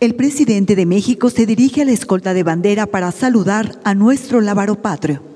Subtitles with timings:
[0.00, 4.40] El presidente de México se dirige a la escolta de bandera para saludar a nuestro
[4.40, 5.27] lábaro patrio.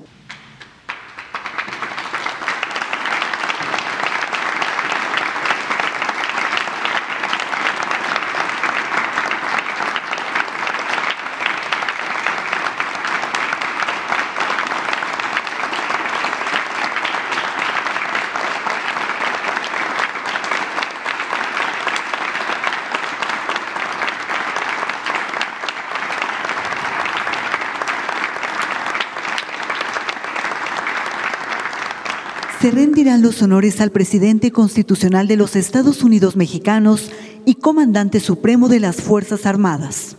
[32.63, 37.11] Se rendirán los honores al presidente constitucional de los Estados Unidos mexicanos
[37.43, 40.15] y comandante supremo de las Fuerzas Armadas.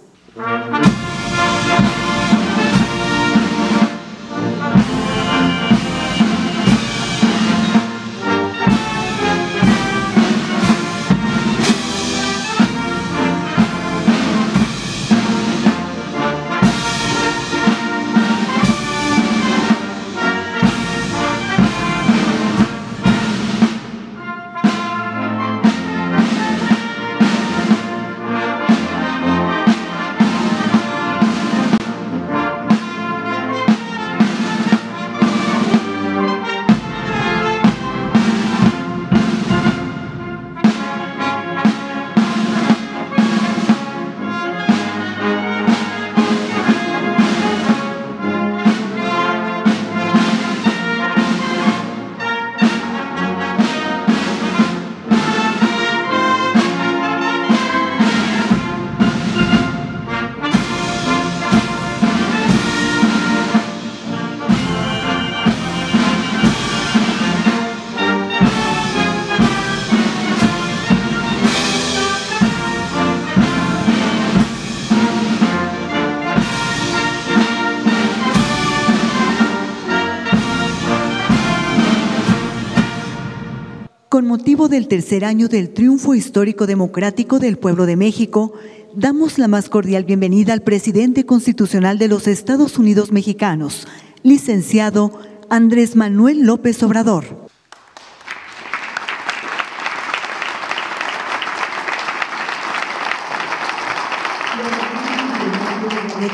[84.70, 88.54] Del tercer año del triunfo histórico democrático del pueblo de México,
[88.94, 93.86] damos la más cordial bienvenida al presidente constitucional de los Estados Unidos mexicanos,
[94.22, 95.20] licenciado
[95.50, 97.46] Andrés Manuel López Obrador.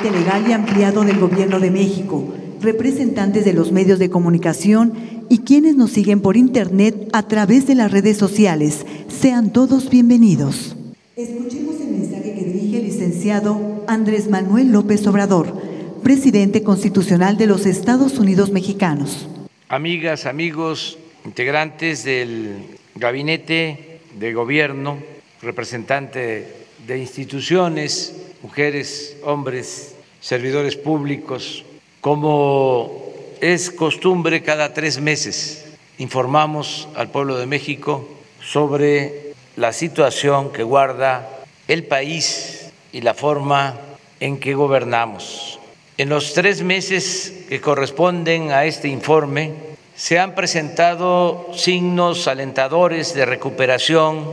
[0.02, 4.92] legal y ampliado del Gobierno de México, representantes de los medios de comunicación
[5.28, 8.84] y quienes nos siguen por Internet a través de las redes sociales.
[9.08, 10.76] Sean todos bienvenidos.
[11.16, 15.60] Escuchemos el mensaje que dirige el licenciado Andrés Manuel López Obrador,
[16.02, 19.28] presidente constitucional de los Estados Unidos mexicanos.
[19.68, 22.56] Amigas, amigos, integrantes del
[22.94, 24.98] gabinete de gobierno,
[25.42, 26.46] representante
[26.86, 31.64] de instituciones, mujeres, hombres, servidores públicos,
[32.00, 35.66] como es costumbre, cada tres meses
[35.98, 38.08] informamos al pueblo de México
[38.42, 41.28] sobre la situación que guarda
[41.68, 43.78] el país y la forma
[44.18, 45.58] en que gobernamos.
[45.98, 49.52] En los tres meses que corresponden a este informe,
[49.94, 54.26] se han presentado signos alentadores de recuperación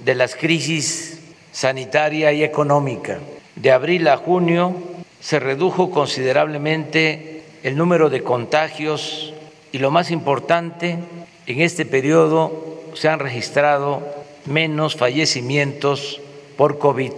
[0.00, 1.20] de las crisis
[1.50, 3.20] sanitaria y económica.
[3.56, 4.74] De abril a junio
[5.24, 9.32] se redujo considerablemente el número de contagios
[9.72, 10.98] y lo más importante,
[11.46, 14.02] en este periodo se han registrado
[14.44, 16.20] menos fallecimientos
[16.58, 17.12] por COVID.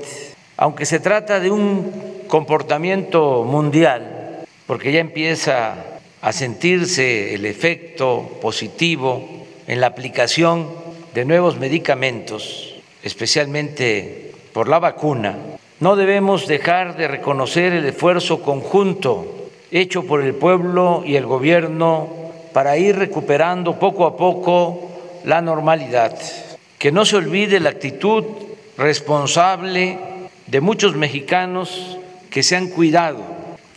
[0.57, 5.75] Aunque se trata de un comportamiento mundial, porque ya empieza
[6.21, 9.29] a sentirse el efecto positivo
[9.67, 10.69] en la aplicación
[11.13, 19.51] de nuevos medicamentos, especialmente por la vacuna, no debemos dejar de reconocer el esfuerzo conjunto
[19.71, 22.09] hecho por el pueblo y el gobierno
[22.53, 24.91] para ir recuperando poco a poco
[25.25, 26.19] la normalidad.
[26.79, 28.25] Que no se olvide la actitud
[28.79, 29.99] responsable
[30.47, 31.99] de muchos mexicanos
[32.31, 33.23] que se han cuidado,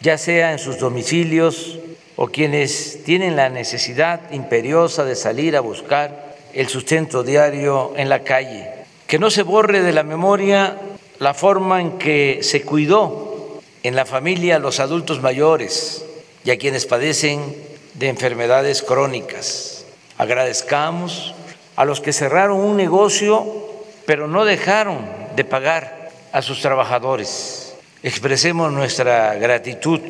[0.01, 1.79] ya sea en sus domicilios
[2.15, 8.23] o quienes tienen la necesidad imperiosa de salir a buscar el sustento diario en la
[8.23, 8.69] calle.
[9.07, 10.77] Que no se borre de la memoria
[11.19, 16.05] la forma en que se cuidó en la familia a los adultos mayores
[16.43, 17.55] y a quienes padecen
[17.93, 19.85] de enfermedades crónicas.
[20.17, 21.35] Agradezcamos
[21.75, 23.69] a los que cerraron un negocio
[24.09, 27.75] pero no dejaron de pagar a sus trabajadores.
[28.01, 30.01] Expresemos nuestra gratitud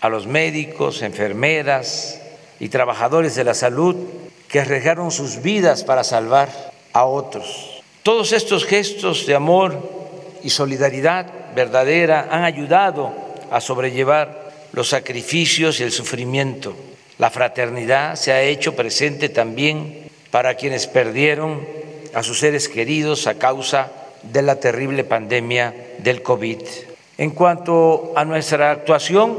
[0.00, 2.20] a los médicos, enfermeras
[2.60, 3.96] y trabajadores de la salud
[4.46, 6.48] que arriesgaron sus vidas para salvar
[6.92, 7.82] a otros.
[8.04, 10.03] Todos estos gestos de amor
[10.44, 11.26] y solidaridad
[11.56, 13.12] verdadera han ayudado
[13.50, 16.76] a sobrellevar los sacrificios y el sufrimiento.
[17.18, 21.66] La fraternidad se ha hecho presente también para quienes perdieron
[22.12, 23.90] a sus seres queridos a causa
[24.22, 26.58] de la terrible pandemia del COVID.
[27.16, 29.38] En cuanto a nuestra actuación,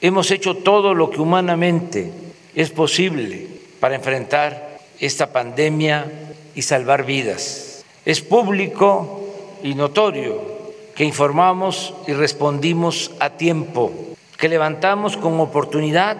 [0.00, 2.10] hemos hecho todo lo que humanamente
[2.54, 3.48] es posible
[3.80, 6.06] para enfrentar esta pandemia
[6.54, 7.84] y salvar vidas.
[8.04, 9.29] Es público
[9.62, 10.60] y notorio
[10.94, 13.92] que informamos y respondimos a tiempo,
[14.36, 16.18] que levantamos con oportunidad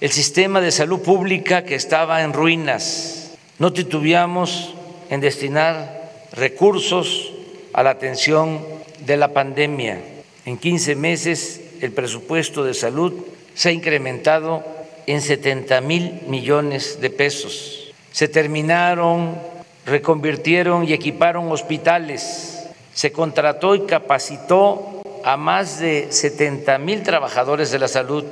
[0.00, 3.36] el sistema de salud pública que estaba en ruinas.
[3.58, 4.74] No titubeamos
[5.10, 7.32] en destinar recursos
[7.72, 8.60] a la atención
[9.06, 10.00] de la pandemia.
[10.44, 13.12] En 15 meses el presupuesto de salud
[13.54, 14.64] se ha incrementado
[15.06, 17.92] en 70 mil millones de pesos.
[18.12, 19.38] Se terminaron,
[19.86, 22.55] reconvirtieron y equiparon hospitales.
[22.96, 28.24] Se contrató y capacitó a más de 70 mil trabajadores de la salud.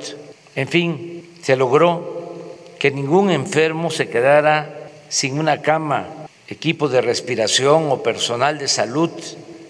[0.55, 2.33] En fin, se logró
[2.79, 6.07] que ningún enfermo se quedara sin una cama,
[6.47, 9.11] equipo de respiración o personal de salud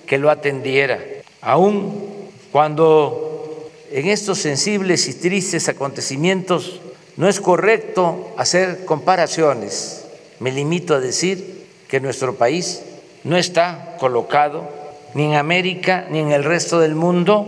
[0.08, 1.04] que lo atendiera.
[1.42, 6.80] Aún cuando en estos sensibles y tristes acontecimientos
[7.18, 10.06] no es correcto hacer comparaciones.
[10.40, 12.82] Me limito a decir que nuestro país
[13.26, 14.75] no está colocado
[15.16, 17.48] ni en América ni en el resto del mundo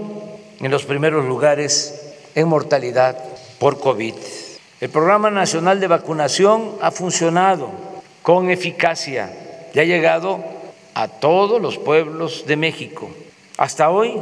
[0.59, 3.23] en los primeros lugares en mortalidad
[3.59, 4.15] por COVID.
[4.81, 7.69] El Programa Nacional de Vacunación ha funcionado
[8.23, 9.31] con eficacia
[9.73, 10.39] y ha llegado
[10.93, 13.09] a todos los pueblos de México.
[13.57, 14.19] Hasta hoy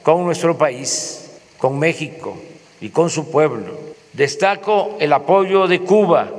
[0.03, 2.37] con nuestro país, con México
[2.79, 3.79] y con su pueblo.
[4.13, 6.31] Destaco el apoyo de Cuba,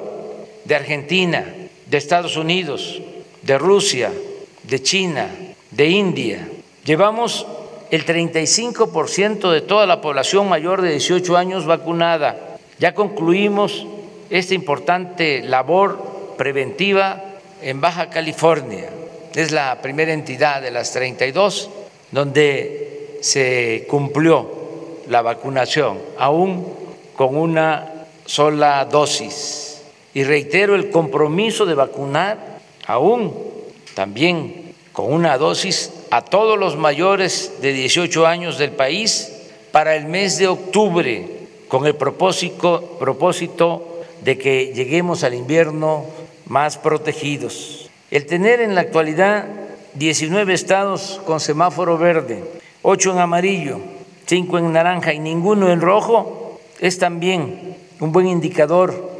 [0.64, 1.44] de Argentina,
[1.86, 3.00] de Estados Unidos,
[3.42, 4.12] de Rusia,
[4.62, 5.28] de China,
[5.70, 6.48] de India.
[6.84, 7.46] Llevamos
[7.90, 12.58] el 35% de toda la población mayor de 18 años vacunada.
[12.78, 13.86] Ya concluimos
[14.30, 17.22] esta importante labor preventiva
[17.62, 18.88] en Baja California.
[19.34, 21.70] Es la primera entidad de las 32
[22.12, 24.48] donde se cumplió
[25.08, 26.66] la vacunación, aún
[27.16, 29.82] con una sola dosis.
[30.14, 33.36] Y reitero el compromiso de vacunar aún
[33.94, 39.32] también con una dosis a todos los mayores de 18 años del país
[39.70, 41.28] para el mes de octubre,
[41.68, 46.04] con el propósito, propósito de que lleguemos al invierno
[46.46, 47.88] más protegidos.
[48.10, 49.46] El tener en la actualidad
[49.94, 52.42] 19 estados con semáforo verde,
[52.82, 53.80] 8 en amarillo,
[54.26, 59.10] 5 en naranja y ninguno en rojo es también un buen indicador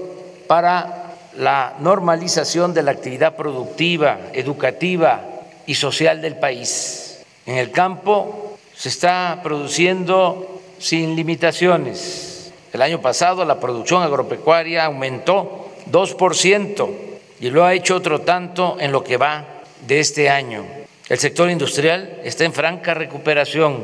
[0.48, 5.29] para la normalización de la actividad productiva, educativa
[5.70, 7.20] y social del país.
[7.46, 12.52] En el campo se está produciendo sin limitaciones.
[12.72, 16.90] El año pasado la producción agropecuaria aumentó 2%
[17.38, 19.44] y lo ha hecho otro tanto en lo que va
[19.86, 20.64] de este año.
[21.08, 23.78] El sector industrial está en franca recuperación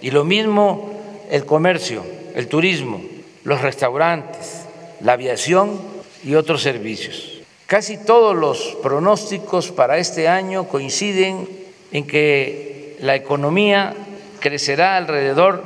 [0.00, 0.92] y lo mismo
[1.28, 2.04] el comercio,
[2.36, 3.02] el turismo,
[3.42, 4.62] los restaurantes,
[5.00, 5.80] la aviación
[6.22, 7.35] y otros servicios.
[7.66, 11.48] Casi todos los pronósticos para este año coinciden
[11.90, 13.92] en que la economía
[14.38, 15.64] crecerá alrededor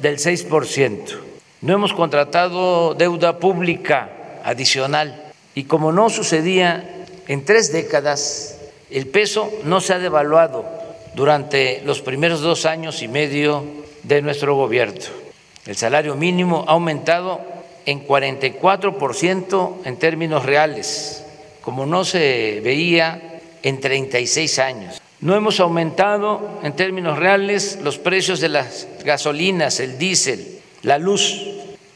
[0.00, 1.18] del 6%.
[1.60, 8.58] No hemos contratado deuda pública adicional y como no sucedía en tres décadas,
[8.90, 10.64] el peso no se ha devaluado
[11.14, 13.64] durante los primeros dos años y medio
[14.04, 15.02] de nuestro gobierno.
[15.66, 17.40] El salario mínimo ha aumentado
[17.84, 21.21] en 44% en términos reales,
[21.62, 25.00] como no se veía en 36 años.
[25.20, 31.40] No hemos aumentado en términos reales los precios de las gasolinas, el diésel, la luz.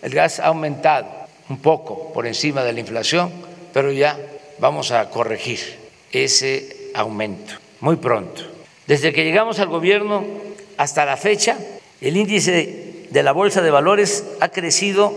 [0.00, 1.08] El gas ha aumentado
[1.48, 3.32] un poco por encima de la inflación,
[3.72, 4.18] pero ya
[4.58, 5.58] vamos a corregir
[6.12, 8.42] ese aumento muy pronto.
[8.86, 10.24] Desde que llegamos al gobierno
[10.76, 11.58] hasta la fecha,
[12.00, 15.12] el índice de la Bolsa de Valores ha crecido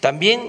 [0.00, 0.40] También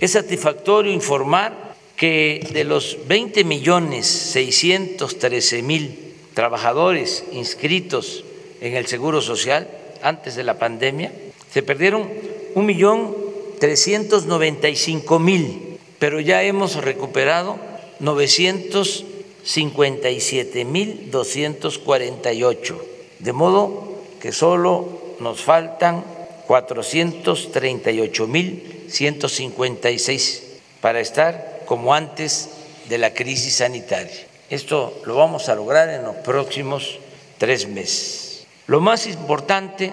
[0.00, 8.24] es satisfactorio informar que de los 20 millones 613 mil trabajadores inscritos
[8.60, 9.68] en el Seguro Social
[10.02, 11.12] antes de la pandemia,
[11.50, 12.08] se perdieron
[12.54, 13.16] un millón
[13.60, 17.58] 395 mil, pero ya hemos recuperado
[18.00, 22.86] 957 mil 248,
[23.18, 26.04] de modo que solo nos faltan
[26.46, 30.42] 438 mil 156
[30.80, 32.50] para estar como antes
[32.88, 34.26] de la crisis sanitaria.
[34.50, 36.98] Esto lo vamos a lograr en los próximos
[37.38, 38.46] tres meses.
[38.66, 39.92] Lo más importante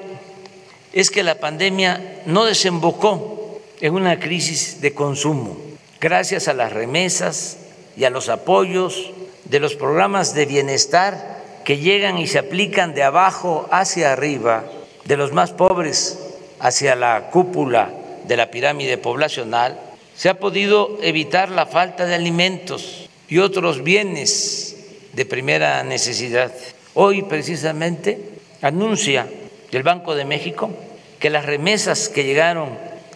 [0.94, 5.58] es que la pandemia no desembocó en una crisis de consumo,
[6.02, 7.58] gracias a las remesas
[7.96, 9.12] y a los apoyos
[9.46, 14.66] de los programas de bienestar que llegan y se aplican de abajo hacia arriba,
[15.06, 16.18] de los más pobres
[16.60, 17.92] hacia la cúpula
[18.26, 19.80] de la pirámide poblacional,
[20.16, 24.78] se ha podido evitar la falta de alimentos y otros bienes
[25.14, 26.52] de primera necesidad.
[26.96, 28.20] Hoy precisamente
[28.62, 29.28] anuncia
[29.72, 30.72] el Banco de México
[31.20, 32.70] que las remesas que llegaron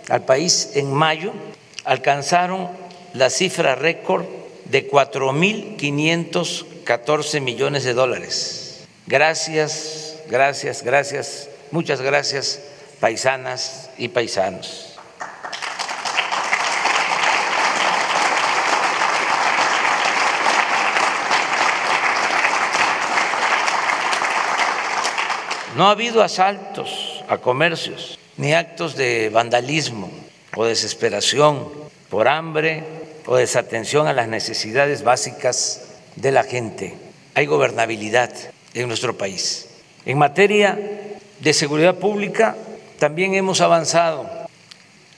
[0.10, 1.34] al país en mayo
[1.86, 2.70] alcanzaron
[3.14, 4.26] la cifra récord
[4.66, 8.88] de 4.514 millones de dólares.
[9.08, 12.60] Gracias, gracias, gracias, muchas gracias
[13.00, 14.92] paisanas y paisanos.
[25.76, 30.10] No ha habido asaltos a comercios ni actos de vandalismo
[30.56, 31.68] o desesperación
[32.10, 32.84] por hambre
[33.26, 35.82] o desatención a las necesidades básicas
[36.16, 36.96] de la gente.
[37.34, 38.32] Hay gobernabilidad
[38.74, 39.68] en nuestro país.
[40.06, 40.80] En materia
[41.40, 42.56] de seguridad pública,
[43.00, 44.30] también hemos avanzado,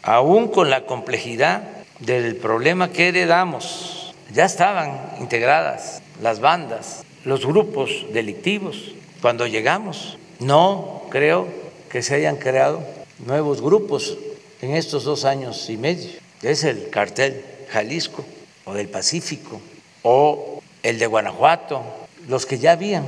[0.01, 1.63] aún con la complejidad
[1.99, 4.15] del problema que heredamos.
[4.33, 10.17] Ya estaban integradas las bandas, los grupos delictivos cuando llegamos.
[10.39, 11.47] No creo
[11.89, 12.81] que se hayan creado
[13.25, 14.17] nuevos grupos
[14.61, 16.09] en estos dos años y medio.
[16.41, 18.25] Es el cartel Jalisco
[18.65, 19.61] o del Pacífico
[20.03, 21.83] o el de Guanajuato,
[22.27, 23.05] los que ya habían,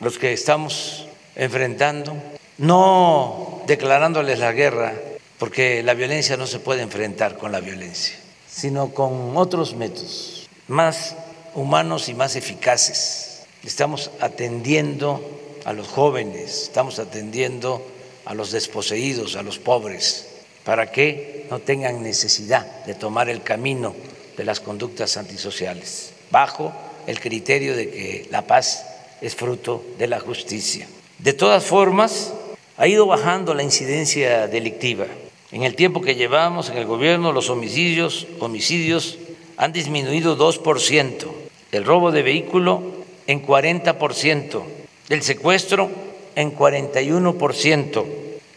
[0.00, 2.16] los que estamos enfrentando
[2.60, 4.94] no declarándoles la guerra,
[5.38, 8.16] porque la violencia no se puede enfrentar con la violencia,
[8.48, 11.16] sino con otros métodos más
[11.54, 13.42] humanos y más eficaces.
[13.64, 15.22] Estamos atendiendo
[15.64, 17.82] a los jóvenes, estamos atendiendo
[18.26, 20.29] a los desposeídos, a los pobres,
[20.64, 23.94] para que no tengan necesidad de tomar el camino
[24.36, 26.72] de las conductas antisociales, bajo
[27.06, 28.84] el criterio de que la paz
[29.20, 30.86] es fruto de la justicia.
[31.18, 32.32] De todas formas,
[32.76, 35.06] ha ido bajando la incidencia delictiva.
[35.52, 39.18] En el tiempo que llevamos en el gobierno, los homicidios, homicidios
[39.56, 41.26] han disminuido 2%,
[41.72, 42.82] el robo de vehículo
[43.26, 44.62] en 40%,
[45.10, 45.90] el secuestro
[46.36, 48.04] en 41%,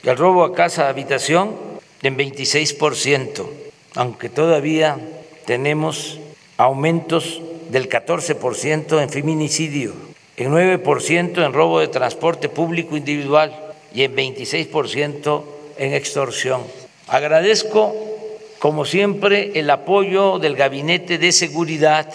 [0.04, 1.73] el robo a casa habitación
[2.04, 3.46] en 26%,
[3.96, 5.00] aunque todavía
[5.46, 6.20] tenemos
[6.58, 9.94] aumentos del 14% en feminicidio,
[10.38, 15.44] en 9% en robo de transporte público individual, y en 26%
[15.78, 16.64] en extorsión.
[17.08, 17.96] Agradezco,
[18.60, 22.12] como siempre, el apoyo del Gabinete de Seguridad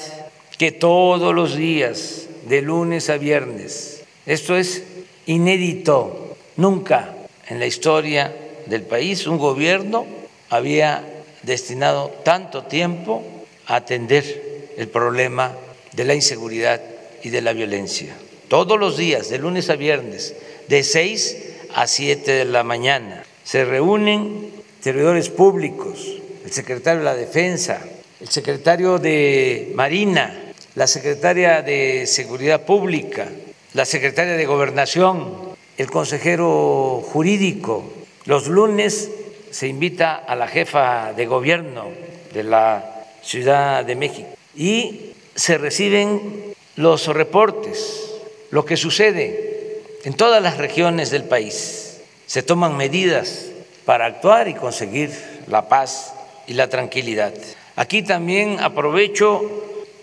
[0.56, 4.82] que todos los días, de lunes a viernes, esto es
[5.26, 7.14] inédito, nunca
[7.48, 8.34] en la historia
[8.68, 10.06] del país un gobierno
[10.50, 11.04] había
[11.42, 13.22] destinado tanto tiempo
[13.66, 15.56] a atender el problema
[15.92, 16.80] de la inseguridad
[17.22, 18.14] y de la violencia.
[18.48, 20.34] Todos los días, de lunes a viernes,
[20.68, 21.36] de seis
[21.74, 23.24] a 7 de la mañana.
[23.44, 25.98] Se reúnen servidores públicos,
[26.44, 27.80] el secretario de la Defensa,
[28.20, 30.34] el secretario de Marina,
[30.74, 33.28] la secretaria de Seguridad Pública,
[33.74, 37.92] la secretaria de Gobernación, el consejero jurídico.
[38.28, 39.10] Los lunes
[39.50, 41.86] se invita a la jefa de gobierno
[42.34, 48.04] de la Ciudad de México y se reciben los reportes,
[48.50, 53.46] lo que sucede en todas las regiones del país se toman medidas
[53.86, 55.10] para actuar y conseguir
[55.46, 56.12] la paz
[56.46, 57.32] y la tranquilidad.
[57.76, 59.40] Aquí también aprovecho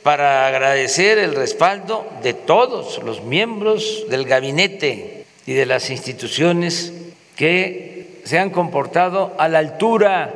[0.02, 6.92] para agradecer el respaldo de todos los miembros del gabinete y de las instituciones
[7.36, 7.95] que
[8.26, 10.34] se han comportado a la altura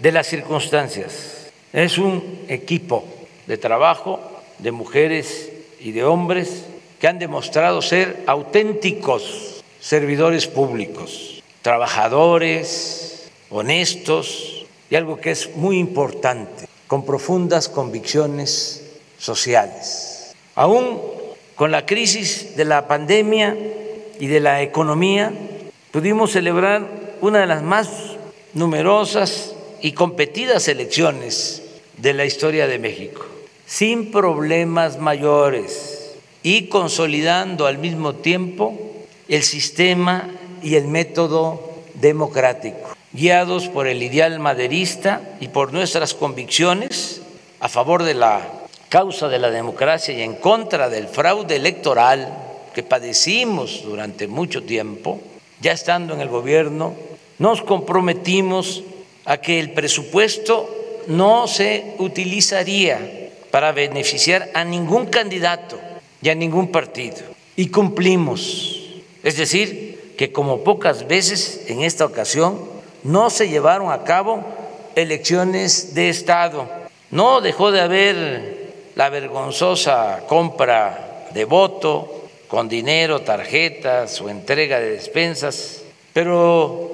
[0.00, 1.50] de las circunstancias.
[1.72, 3.04] Es un equipo
[3.46, 4.20] de trabajo
[4.58, 6.64] de mujeres y de hombres
[7.00, 16.66] que han demostrado ser auténticos servidores públicos, trabajadores, honestos y algo que es muy importante,
[16.86, 18.84] con profundas convicciones
[19.16, 20.34] sociales.
[20.54, 21.00] Aún
[21.54, 23.56] con la crisis de la pandemia
[24.18, 25.32] y de la economía,
[25.90, 27.88] pudimos celebrar una de las más
[28.54, 31.62] numerosas y competidas elecciones
[31.96, 33.24] de la historia de México,
[33.66, 38.78] sin problemas mayores y consolidando al mismo tiempo
[39.28, 40.28] el sistema
[40.62, 47.22] y el método democrático, guiados por el ideal maderista y por nuestras convicciones
[47.60, 48.40] a favor de la
[48.88, 52.36] causa de la democracia y en contra del fraude electoral
[52.74, 55.20] que padecimos durante mucho tiempo,
[55.60, 56.94] ya estando en el gobierno,
[57.40, 58.84] nos comprometimos
[59.24, 60.68] a que el presupuesto
[61.06, 65.80] no se utilizaría para beneficiar a ningún candidato
[66.22, 67.16] y a ningún partido.
[67.56, 69.00] Y cumplimos.
[69.22, 72.60] Es decir, que como pocas veces en esta ocasión
[73.04, 74.44] no se llevaron a cabo
[74.94, 76.68] elecciones de Estado.
[77.10, 84.90] No dejó de haber la vergonzosa compra de voto con dinero, tarjetas o entrega de
[84.90, 86.89] despensas, pero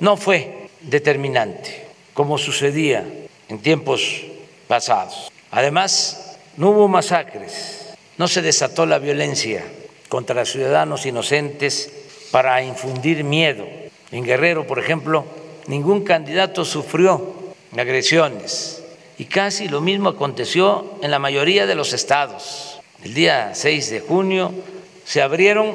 [0.00, 3.06] no fue determinante, como sucedía
[3.48, 4.22] en tiempos
[4.66, 5.30] pasados.
[5.50, 9.64] Además, no hubo masacres, no se desató la violencia
[10.08, 11.92] contra ciudadanos inocentes
[12.30, 13.66] para infundir miedo.
[14.10, 15.24] En Guerrero, por ejemplo,
[15.66, 17.34] ningún candidato sufrió
[17.76, 18.82] agresiones
[19.18, 22.80] y casi lo mismo aconteció en la mayoría de los estados.
[23.04, 24.52] El día 6 de junio
[25.04, 25.74] se abrieron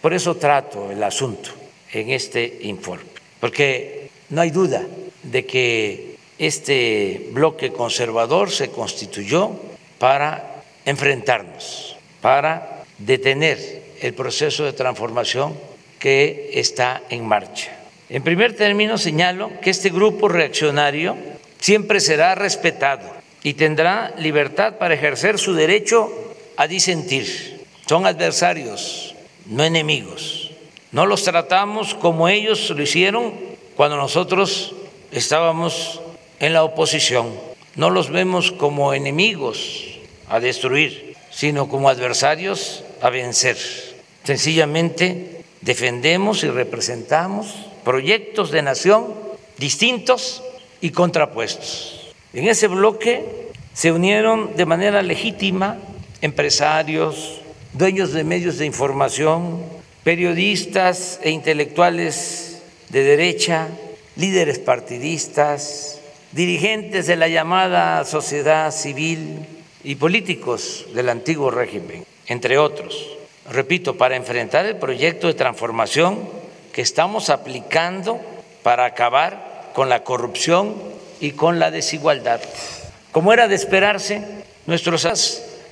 [0.00, 1.50] Por eso trato el asunto
[1.92, 4.82] en este informe, porque no hay duda
[5.22, 9.52] de que este bloque conservador se constituyó
[9.98, 15.54] para enfrentarnos, para detener el proceso de transformación
[15.98, 17.70] que está en marcha.
[18.08, 21.16] En primer término, señalo que este grupo reaccionario
[21.62, 23.08] siempre será respetado
[23.44, 26.12] y tendrá libertad para ejercer su derecho
[26.56, 27.64] a disentir.
[27.86, 29.14] Son adversarios,
[29.46, 30.50] no enemigos.
[30.90, 33.32] No los tratamos como ellos lo hicieron
[33.76, 34.74] cuando nosotros
[35.12, 36.00] estábamos
[36.40, 37.32] en la oposición.
[37.76, 39.84] No los vemos como enemigos
[40.28, 43.56] a destruir, sino como adversarios a vencer.
[44.24, 49.14] Sencillamente defendemos y representamos proyectos de nación
[49.58, 50.42] distintos
[50.82, 52.12] y contrapuestos.
[52.34, 53.24] En ese bloque
[53.72, 55.78] se unieron de manera legítima
[56.20, 57.40] empresarios,
[57.72, 59.62] dueños de medios de información,
[60.04, 63.68] periodistas e intelectuales de derecha,
[64.16, 66.00] líderes partidistas,
[66.32, 69.46] dirigentes de la llamada sociedad civil
[69.84, 73.08] y políticos del antiguo régimen, entre otros.
[73.50, 76.28] Repito, para enfrentar el proyecto de transformación
[76.72, 78.20] que estamos aplicando
[78.62, 80.74] para acabar con la corrupción
[81.20, 82.40] y con la desigualdad.
[83.12, 84.22] Como era de esperarse,
[84.66, 85.06] nuestros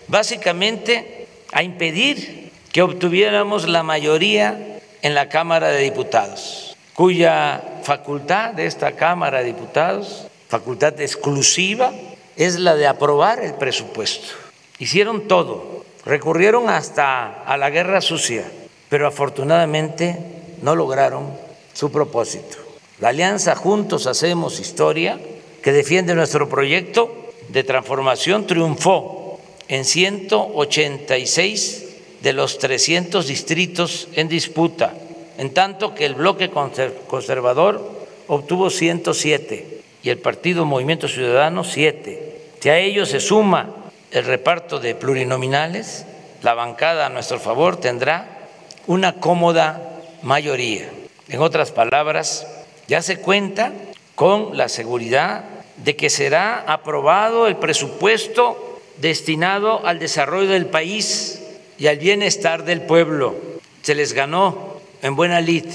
[0.08, 8.66] básicamente a impedir que obtuviéramos la mayoría en la Cámara de Diputados, cuya facultad de
[8.66, 11.92] esta Cámara de Diputados, facultad exclusiva,
[12.36, 14.34] es la de aprobar el presupuesto.
[14.78, 18.44] Hicieron todo, recurrieron hasta a la guerra sucia,
[18.88, 20.16] pero afortunadamente
[20.62, 21.32] no lograron
[21.72, 22.69] su propósito.
[23.00, 25.18] La alianza Juntos Hacemos Historia,
[25.62, 31.86] que defiende nuestro proyecto de transformación, triunfó en 186
[32.20, 34.92] de los 300 distritos en disputa,
[35.38, 37.90] en tanto que el bloque conservador
[38.26, 42.36] obtuvo 107 y el Partido Movimiento Ciudadano 7.
[42.60, 43.76] Si a ello se suma
[44.10, 46.04] el reparto de plurinominales,
[46.42, 48.50] la bancada a nuestro favor tendrá
[48.86, 50.90] una cómoda mayoría.
[51.30, 52.46] En otras palabras,
[52.90, 53.72] ya se cuenta
[54.16, 55.44] con la seguridad
[55.76, 61.40] de que será aprobado el presupuesto destinado al desarrollo del país
[61.78, 63.36] y al bienestar del pueblo.
[63.82, 65.66] Se les ganó en buena lid,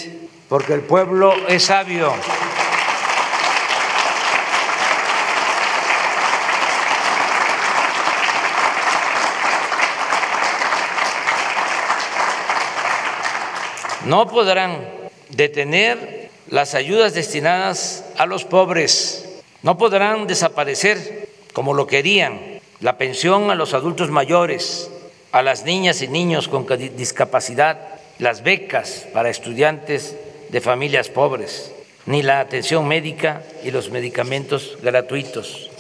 [0.50, 2.14] porque el pueblo es sabio.
[14.04, 14.86] No podrán
[15.30, 23.50] detener las ayudas destinadas a los pobres, no podrán desaparecer como lo querían la pensión
[23.50, 24.92] a los adultos mayores,
[25.32, 27.80] a las niñas y niños con discapacidad,
[28.20, 30.16] las becas para estudiantes
[30.50, 31.72] de familias pobres,
[32.06, 35.72] ni la atención médica y los medicamentos gratuitos.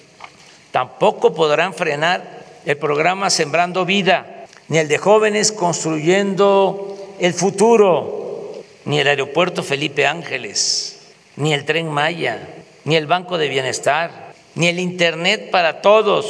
[0.71, 8.24] Tampoco podrán frenar el programa Sembrando Vida, ni el de jóvenes construyendo el futuro,
[8.85, 10.99] ni el aeropuerto Felipe Ángeles,
[11.35, 12.47] ni el tren Maya,
[12.85, 16.25] ni el Banco de Bienestar, ni el Internet para todos,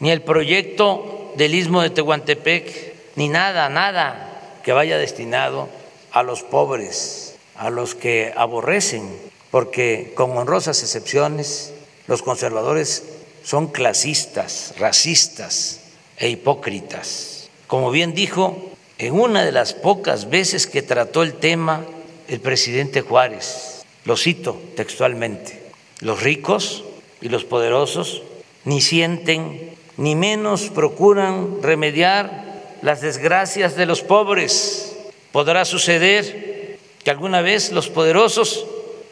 [0.00, 5.68] ni el proyecto del istmo de Tehuantepec, ni nada, nada que vaya destinado
[6.12, 9.16] a los pobres, a los que aborrecen,
[9.50, 11.72] porque con honrosas excepciones,
[12.06, 13.04] los conservadores
[13.44, 15.80] son clasistas, racistas
[16.16, 17.48] e hipócritas.
[17.66, 21.84] Como bien dijo, en una de las pocas veces que trató el tema
[22.26, 25.62] el presidente Juárez, lo cito textualmente,
[26.00, 26.84] los ricos
[27.20, 28.22] y los poderosos
[28.64, 32.44] ni sienten ni menos procuran remediar
[32.82, 34.96] las desgracias de los pobres.
[35.32, 38.66] Podrá suceder que alguna vez los poderosos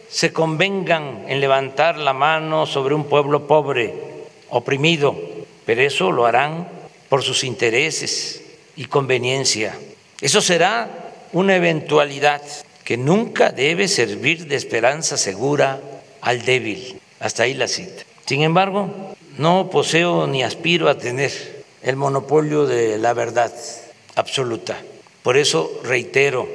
[0.09, 3.94] se convengan en levantar la mano sobre un pueblo pobre,
[4.51, 5.16] oprimido,
[5.64, 6.68] pero eso lo harán
[7.09, 8.45] por sus intereses
[8.77, 9.75] y conveniencia.
[10.21, 12.43] Eso será una eventualidad
[12.85, 15.81] que nunca debe servir de esperanza segura
[16.21, 17.01] al débil.
[17.19, 18.05] Hasta ahí la cita.
[18.27, 21.33] Sin embargo, no poseo ni aspiro a tener
[21.83, 23.53] el monopolio de la verdad
[24.15, 24.77] absoluta.
[25.23, 26.49] Por eso reitero,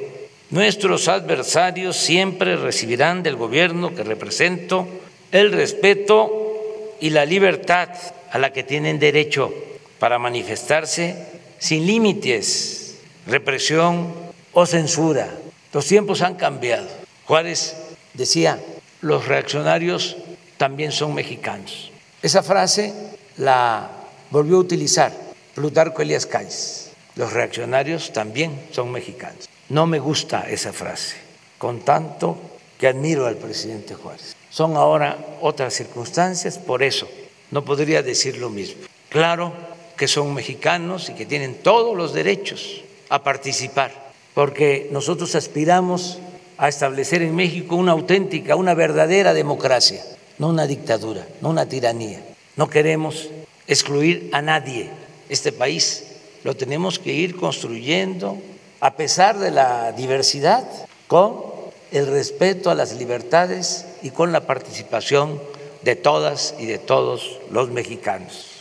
[0.50, 4.86] nuestros adversarios siempre recibirán del gobierno que represento
[5.30, 7.88] el respeto y la libertad
[8.30, 9.52] a la que tienen derecho
[9.98, 11.31] para manifestarse
[11.62, 14.12] sin límites, represión
[14.52, 15.30] o censura.
[15.72, 16.88] Los tiempos han cambiado.
[17.24, 17.76] Juárez
[18.14, 18.60] decía,
[19.00, 20.16] los reaccionarios
[20.56, 21.92] también son mexicanos.
[22.20, 22.92] Esa frase
[23.36, 23.88] la
[24.32, 25.12] volvió a utilizar
[25.54, 26.90] Plutarco Elías Calles.
[27.14, 29.48] Los reaccionarios también son mexicanos.
[29.68, 31.16] No me gusta esa frase,
[31.58, 32.38] con tanto
[32.76, 34.34] que admiro al presidente Juárez.
[34.50, 37.08] Son ahora otras circunstancias, por eso
[37.52, 38.82] no podría decir lo mismo.
[39.08, 39.71] Claro
[40.02, 46.18] que son mexicanos y que tienen todos los derechos a participar, porque nosotros aspiramos
[46.58, 50.02] a establecer en México una auténtica, una verdadera democracia
[50.38, 52.20] no una dictadura, no una tiranía.
[52.56, 53.28] No queremos
[53.68, 54.90] excluir a nadie.
[55.28, 56.06] Este país
[56.42, 58.38] lo tenemos que ir construyendo
[58.80, 60.64] a pesar de la diversidad,
[61.06, 61.44] con
[61.92, 65.40] el respeto a las libertades y con la participación
[65.82, 68.51] de todas y de todos los mexicanos.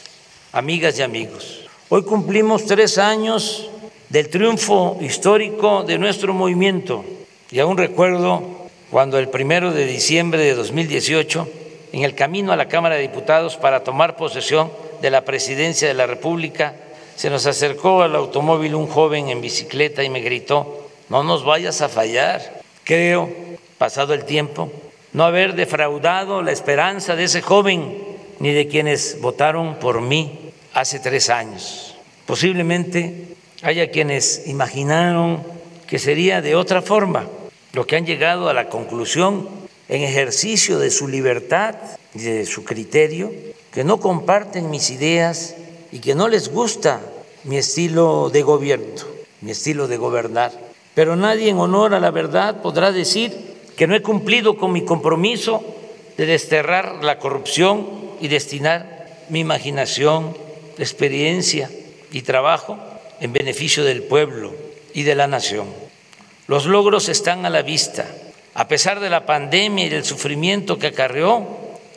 [0.54, 3.70] Amigas y amigos, hoy cumplimos tres años
[4.10, 7.06] del triunfo histórico de nuestro movimiento.
[7.52, 8.44] Y aún recuerdo
[8.90, 11.48] cuando el primero de diciembre de 2018
[11.94, 14.70] en el camino a la Cámara de Diputados para tomar posesión
[15.02, 16.76] de la presidencia de la República,
[17.16, 21.80] se nos acercó al automóvil un joven en bicicleta y me gritó, no nos vayas
[21.80, 22.62] a fallar.
[22.84, 23.30] Creo,
[23.78, 24.70] pasado el tiempo,
[25.14, 30.41] no haber defraudado la esperanza de ese joven ni de quienes votaron por mí
[30.74, 31.96] hace tres años.
[32.26, 35.44] Posiblemente haya quienes imaginaron
[35.88, 37.28] que sería de otra forma,
[37.74, 39.50] lo que han llegado a la conclusión
[39.90, 41.76] en ejercicio de su libertad
[42.16, 43.32] y de su criterio,
[43.72, 45.56] que no comparten mis ideas
[45.92, 47.02] y que no les gusta
[47.44, 49.04] mi estilo de gobierno,
[49.42, 50.52] mi estilo de gobernar.
[50.94, 54.86] Pero nadie en honor a la verdad podrá decir que no he cumplido con mi
[54.86, 55.64] compromiso
[56.18, 57.88] de desterrar la corrupción
[58.20, 60.36] y destinar mi imaginación,
[60.78, 61.70] experiencia
[62.12, 62.78] y trabajo
[63.20, 64.54] en beneficio del pueblo
[64.94, 65.68] y de la nación.
[66.48, 68.06] Los logros están a la vista.
[68.54, 71.48] A pesar de la pandemia y del sufrimiento que acarreó,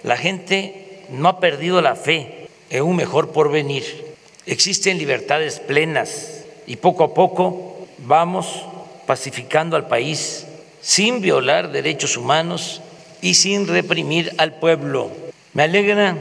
[0.02, 4.14] la gente no ha perdido la fe en un mejor porvenir.
[4.46, 8.64] Existen libertades plenas y poco a poco vamos
[9.06, 10.46] pacificando al país
[10.80, 12.82] sin violar derechos humanos
[13.22, 15.10] y sin reprimir al pueblo.
[15.54, 16.16] Me alegra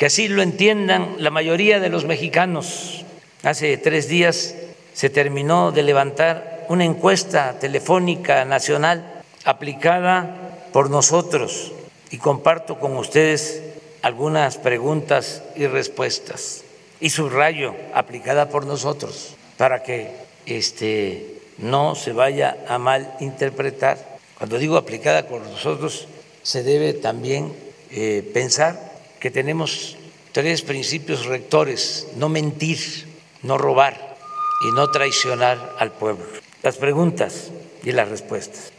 [0.00, 3.04] que así lo entiendan la mayoría de los mexicanos.
[3.42, 4.54] Hace tres días
[4.94, 11.72] se terminó de levantar una encuesta telefónica nacional aplicada por nosotros
[12.10, 13.60] y comparto con ustedes
[14.00, 16.62] algunas preguntas y respuestas
[16.98, 20.12] y subrayo aplicada por nosotros para que
[20.46, 23.98] este no se vaya a mal interpretar.
[24.38, 26.08] Cuando digo aplicada por nosotros,
[26.42, 27.52] se debe también
[27.90, 28.89] eh, pensar
[29.20, 29.96] que tenemos
[30.32, 33.06] tres principios rectores, no mentir,
[33.42, 34.16] no robar
[34.62, 36.24] y no traicionar al pueblo.
[36.62, 37.52] Las preguntas
[37.82, 38.72] y las respuestas.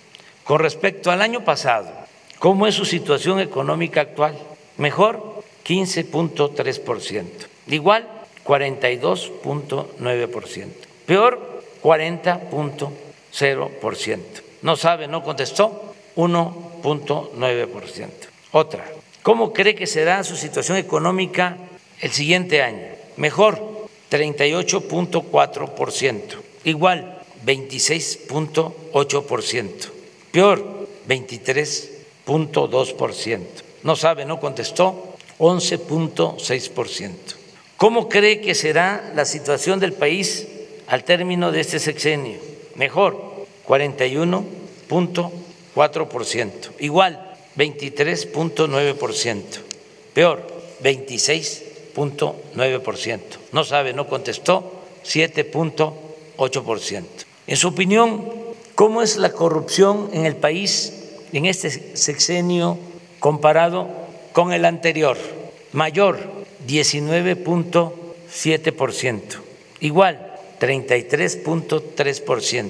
[0.43, 1.89] Con respecto al año pasado,
[2.39, 4.37] ¿cómo es su situación económica actual?
[4.77, 7.25] Mejor, 15.3%.
[7.67, 8.07] Igual,
[8.45, 10.67] 42.9%.
[11.05, 14.19] Peor, 40.0%.
[14.61, 18.09] No sabe, no contestó, 1.9%.
[18.51, 18.85] Otra,
[19.23, 21.57] ¿cómo cree que será su situación económica
[22.01, 22.85] el siguiente año?
[23.17, 26.21] Mejor, 38.4%.
[26.63, 29.89] Igual, 26.8%.
[30.31, 33.39] Peor, 23.2%.
[33.83, 37.11] No sabe, no contestó, 11.6%.
[37.77, 40.47] ¿Cómo cree que será la situación del país
[40.87, 42.37] al término de este sexenio?
[42.75, 46.51] Mejor, 41.4%.
[46.79, 49.41] Igual, 23.9%.
[50.13, 50.45] Peor,
[50.83, 53.19] 26.9%.
[53.51, 57.03] No sabe, no contestó, 7.8%.
[57.47, 58.29] En su opinión,
[58.75, 60.93] ¿cómo es la corrupción en el país
[61.33, 62.77] en este sexenio
[63.19, 63.89] comparado
[64.33, 65.17] con el anterior?
[65.73, 66.19] Mayor,
[66.67, 69.21] 19.7%,
[69.79, 72.69] igual 33.3%,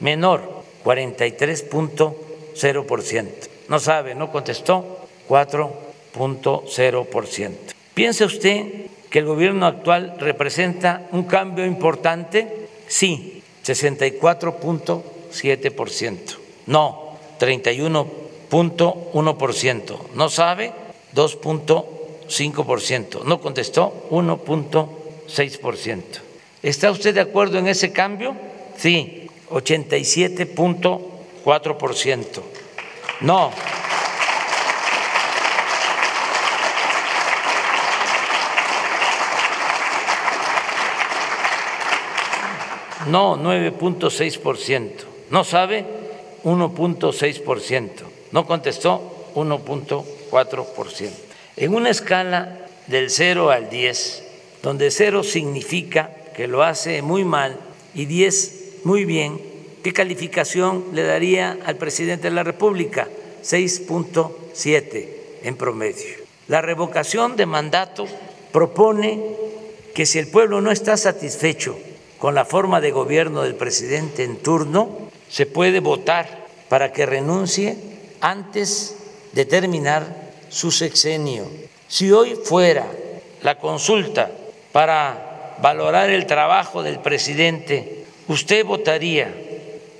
[0.00, 3.53] menor 43.0%.
[3.68, 7.52] No sabe, no contestó 4.0%.
[7.94, 12.68] ¿Piensa usted que el gobierno actual representa un cambio importante?
[12.86, 16.36] Sí, 64.7%.
[16.66, 19.98] No, 31.1%.
[20.14, 20.72] No sabe
[21.14, 21.94] 2.1%.
[22.28, 26.02] 5%, no contestó 1.6%.
[26.62, 28.34] ¿Está usted de acuerdo en ese cambio?
[28.76, 32.42] Sí, 87.4%.
[33.20, 33.52] No.
[43.06, 44.90] No, 9.6%.
[45.30, 45.84] No sabe,
[46.44, 47.90] 1.6%.
[48.32, 51.24] No contestó, 1.4%
[51.56, 54.24] en una escala del 0 al 10,
[54.62, 57.58] donde 0 significa que lo hace muy mal
[57.94, 59.40] y 10 muy bien,
[59.84, 63.06] ¿qué calificación le daría al presidente de la República?
[63.44, 65.08] 6.7
[65.42, 66.16] en promedio.
[66.48, 68.06] La revocación de mandato
[68.50, 69.22] propone
[69.94, 71.78] que si el pueblo no está satisfecho
[72.18, 77.76] con la forma de gobierno del presidente en turno, se puede votar para que renuncie
[78.22, 78.96] antes
[79.32, 81.44] de terminar su sexenio.
[81.88, 82.86] Si hoy fuera
[83.42, 84.30] la consulta
[84.72, 89.43] para valorar el trabajo del presidente, ¿usted votaría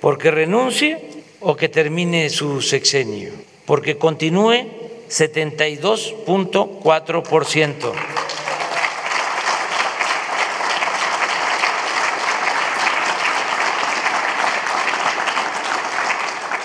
[0.05, 1.01] porque renuncie
[1.41, 3.33] o que termine su sexenio?
[3.65, 4.69] Porque continúe
[5.09, 6.69] 72.4%.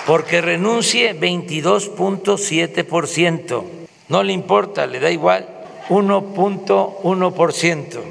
[0.05, 3.63] Porque renuncie 22.7%
[4.09, 5.47] no le importa, le da igual
[5.89, 8.01] 1.1%.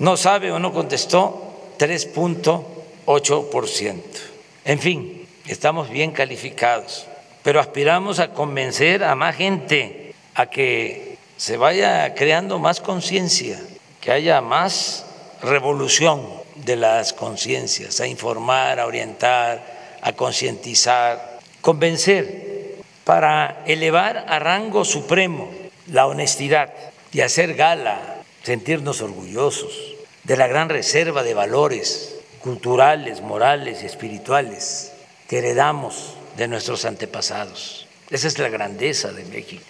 [0.00, 4.29] No sabe o no contestó 3.8%.
[4.70, 7.08] En fin, estamos bien calificados,
[7.42, 13.60] pero aspiramos a convencer a más gente a que se vaya creando más conciencia,
[14.00, 15.06] que haya más
[15.42, 24.84] revolución de las conciencias, a informar, a orientar, a concientizar, convencer para elevar a rango
[24.84, 25.50] supremo
[25.88, 26.72] la honestidad
[27.10, 34.92] y hacer gala, sentirnos orgullosos de la gran reserva de valores culturales, morales y espirituales
[35.28, 37.86] que heredamos de nuestros antepasados.
[38.10, 39.62] Esa es la grandeza de México.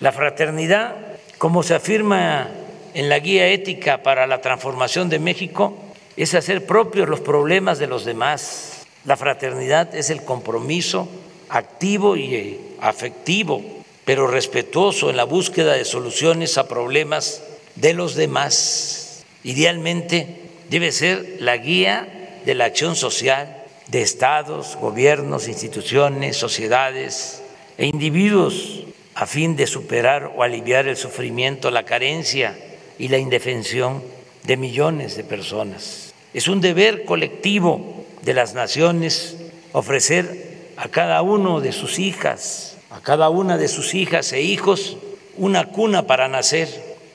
[0.00, 0.96] La fraternidad,
[1.38, 2.48] como se afirma
[2.94, 5.76] en la guía ética para la transformación de México,
[6.16, 8.86] es hacer propios los problemas de los demás.
[9.04, 11.08] La fraternidad es el compromiso
[11.48, 13.62] activo y afectivo,
[14.04, 17.42] pero respetuoso en la búsqueda de soluciones a problemas
[17.74, 19.24] de los demás.
[19.42, 27.42] Idealmente debe ser la guía de la acción social de estados, gobiernos, instituciones, sociedades
[27.78, 32.56] e individuos a fin de superar o aliviar el sufrimiento, la carencia
[32.98, 34.02] y la indefensión
[34.44, 36.14] de millones de personas.
[36.32, 39.36] Es un deber colectivo de las naciones
[39.72, 44.96] ofrecer a cada uno de sus hijas, a cada una de sus hijas e hijos,
[45.36, 46.68] una cuna para nacer,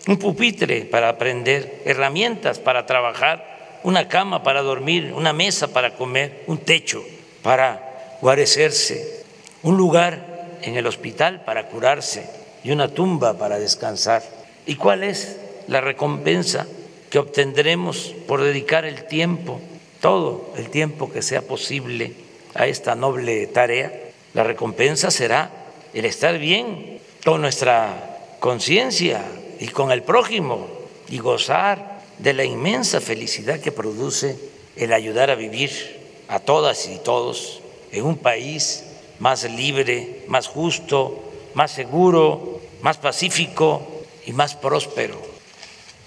[0.07, 6.43] un pupitre para aprender, herramientas para trabajar, una cama para dormir, una mesa para comer,
[6.47, 7.03] un techo
[7.41, 9.23] para guarecerse,
[9.63, 12.29] un lugar en el hospital para curarse
[12.63, 14.23] y una tumba para descansar.
[14.65, 16.67] ¿Y cuál es la recompensa
[17.09, 19.61] que obtendremos por dedicar el tiempo,
[20.01, 22.13] todo el tiempo que sea posible
[22.53, 23.91] a esta noble tarea?
[24.33, 25.49] La recompensa será
[25.93, 29.23] el estar bien con nuestra conciencia
[29.59, 30.67] y con el prójimo
[31.09, 34.37] y gozar de la inmensa felicidad que produce
[34.75, 38.85] el ayudar a vivir a todas y todos en un país
[39.19, 43.85] más libre, más justo, más seguro, más pacífico
[44.25, 45.19] y más próspero.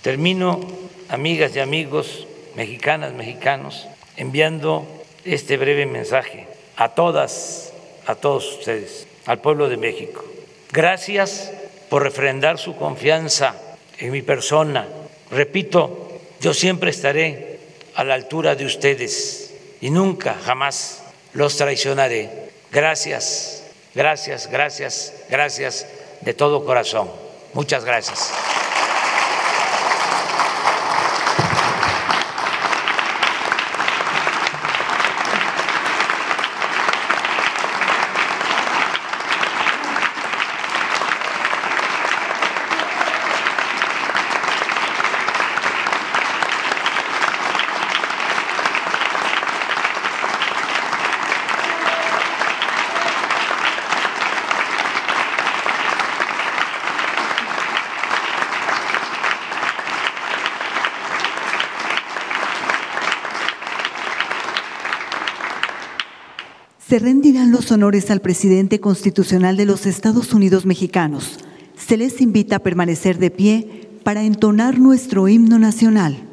[0.01, 0.61] Termino,
[1.09, 3.87] amigas y amigos, mexicanas, mexicanos,
[4.17, 4.87] enviando
[5.25, 7.73] este breve mensaje a todas,
[8.07, 10.25] a todos ustedes, al pueblo de México.
[10.73, 11.53] Gracias
[11.93, 13.55] por refrendar su confianza
[13.99, 14.89] en mi persona.
[15.31, 17.59] Repito, yo siempre estaré
[17.95, 19.53] a la altura de ustedes
[19.83, 21.03] y nunca, jamás
[21.35, 22.31] los traicionaré.
[22.71, 25.87] Gracias, gracias, gracias, gracias
[26.23, 27.11] de todo corazón.
[27.53, 28.33] Muchas gracias.
[66.93, 71.39] Se rendirán los honores al presidente constitucional de los Estados Unidos mexicanos.
[71.75, 76.32] Se les invita a permanecer de pie para entonar nuestro himno nacional.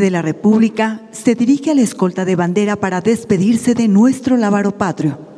[0.00, 4.76] De la República se dirige a la escolta de bandera para despedirse de nuestro lábaro
[4.76, 5.30] patrio.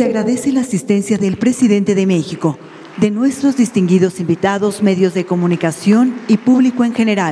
[0.00, 2.58] Se agradece la asistencia del presidente de México,
[2.96, 7.28] de nuestros distinguidos invitados, medios de comunicación y público en general.